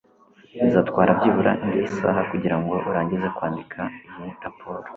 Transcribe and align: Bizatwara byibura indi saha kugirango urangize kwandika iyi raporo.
Bizatwara 0.61 1.11
byibura 1.17 1.51
indi 1.63 1.81
saha 1.97 2.21
kugirango 2.31 2.73
urangize 2.89 3.27
kwandika 3.35 3.79
iyi 4.17 4.31
raporo. 4.45 4.87